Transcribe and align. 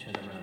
turn 0.00 0.14
around. 0.16 0.39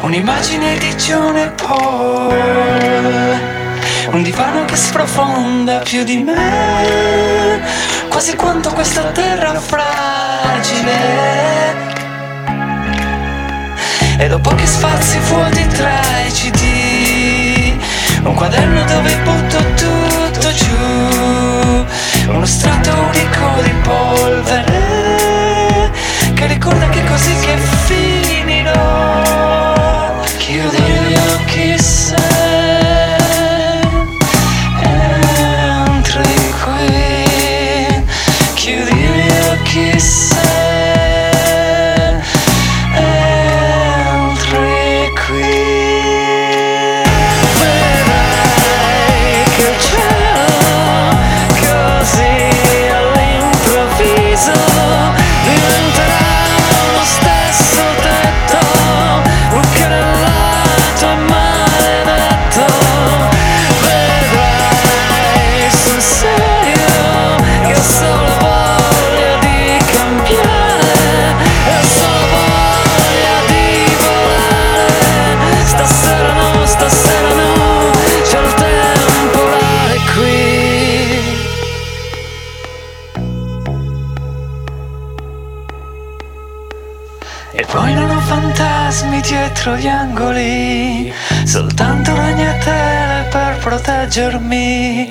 Un'immagine 0.00 0.76
di 0.76 0.94
John 0.96 1.34
e 1.36 1.50
Paul 1.50 2.34
Un 4.10 4.22
divano 4.22 4.66
che 4.66 4.76
sprofonda 4.76 5.78
più 5.78 6.04
di 6.04 6.18
me 6.18 7.62
Quasi 8.08 8.36
quanto 8.36 8.70
questa 8.72 9.02
terra 9.10 9.58
fragile. 9.58 10.92
E 14.18 14.28
dopo 14.28 14.54
che 14.54 14.66
spazi 14.66 15.18
vuoti 15.18 15.66
tra 15.68 16.00
i 16.26 16.30
CD 16.30 17.72
Un 18.24 18.34
quaderno 18.34 18.84
dove 18.84 19.16
butto 19.24 19.58
tutto 19.74 20.52
giù 20.52 21.86
Uno 22.28 22.46
strato 22.46 22.90
unico 22.92 23.62
di 23.62 23.72
polvere 23.82 24.83
Che 26.44 26.52
ricorda 26.52 26.83
E 87.56 87.64
poi 87.70 87.94
non 87.94 88.10
ho 88.10 88.18
fantasmi 88.18 89.20
dietro 89.20 89.76
gli 89.76 89.86
angoli, 89.86 91.12
soltanto 91.44 92.12
ragnatele 92.12 93.28
per 93.30 93.58
proteggermi 93.60 95.08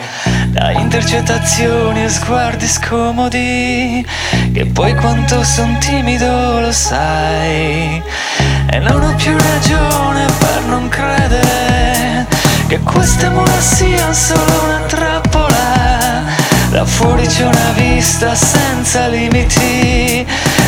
da 0.50 0.72
intercettazioni 0.72 2.04
e 2.04 2.10
sguardi 2.10 2.68
scomodi, 2.68 4.06
che 4.52 4.66
poi 4.66 4.94
quanto 4.96 5.42
son 5.42 5.78
timido 5.80 6.60
lo 6.60 6.72
sai. 6.74 8.04
E 8.70 8.80
non 8.80 9.02
ho 9.02 9.16
più 9.16 9.38
ragione 9.38 10.26
per 10.38 10.64
non 10.68 10.90
credere 10.90 12.28
che 12.68 12.78
queste 12.80 13.30
mura 13.30 13.62
siano 13.62 14.14
solo 14.14 14.64
una 14.66 14.82
trappola. 14.88 16.24
Da 16.72 16.84
fuori 16.84 17.26
c'è 17.26 17.46
una 17.46 17.72
vista 17.76 18.36
senza 18.36 19.08
limiti, 19.08 20.26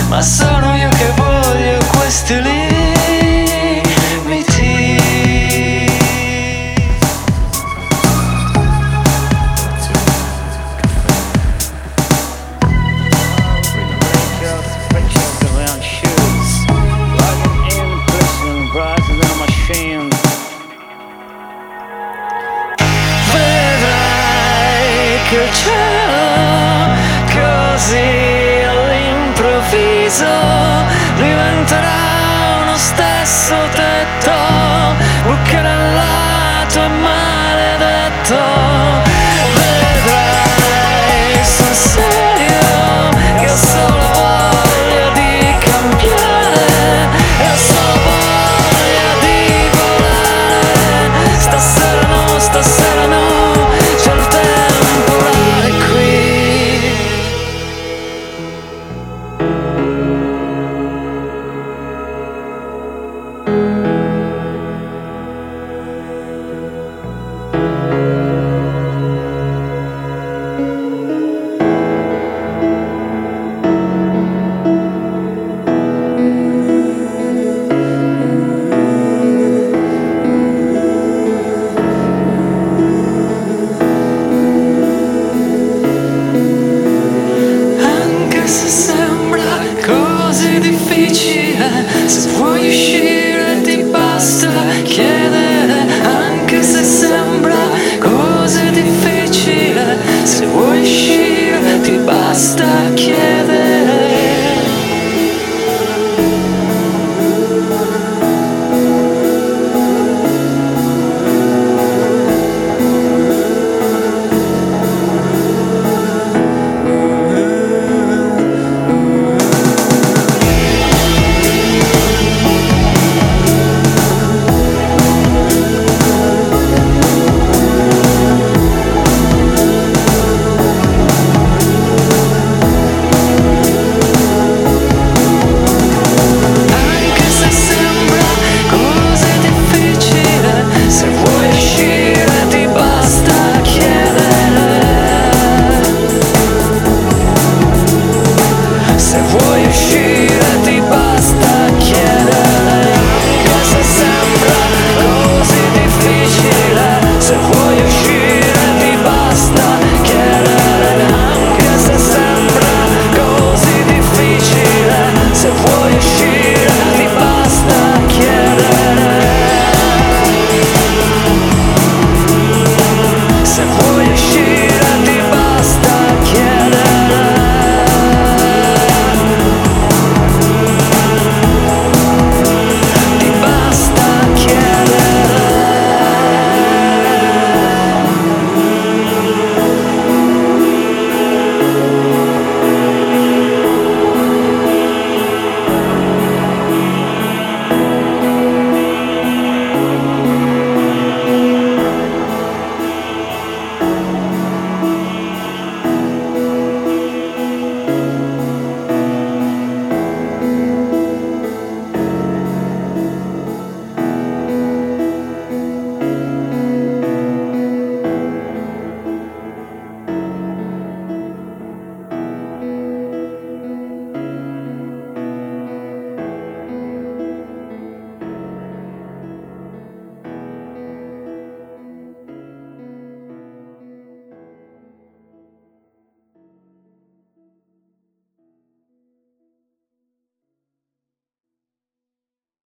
ma 0.07 0.21
sono 0.21 0.75
io 0.75 0.87
che 0.89 1.11
voglio 1.15 1.24
questi 2.05 2.39
limiti. 2.39 2.74